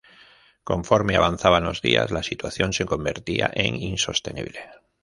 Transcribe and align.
Conforme 0.63 1.15
avanzaban 1.15 1.63
los 1.63 1.83
días, 1.83 2.09
la 2.09 2.23
situación 2.23 2.73
se 2.73 2.85
convertía 2.87 3.51
en 3.53 3.75
insostenible. 3.75 4.61